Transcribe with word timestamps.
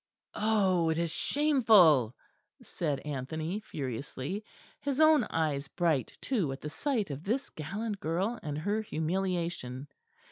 "Oh! 0.33 0.89
it 0.89 0.97
is 0.97 1.13
shameful," 1.13 2.15
said 2.59 3.01
Anthony, 3.01 3.59
furiously, 3.59 4.43
his 4.79 4.99
own 4.99 5.25
eyes 5.25 5.67
bright 5.67 6.11
too, 6.21 6.51
at 6.51 6.61
the 6.61 6.71
sight 6.71 7.11
of 7.11 7.23
this 7.23 7.51
gallant 7.51 7.99
girl 7.99 8.39
and 8.41 8.57
her 8.57 8.81
humiliation. 8.81 9.87